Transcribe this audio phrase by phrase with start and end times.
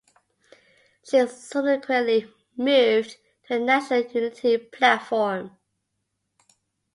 [1.05, 3.11] She subsequently moved
[3.45, 5.55] to the National Unity Platform.